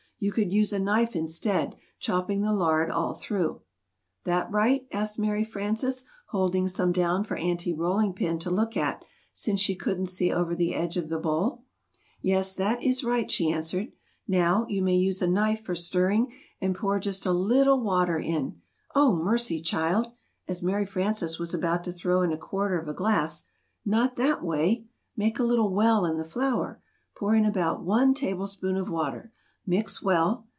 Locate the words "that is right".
12.53-13.31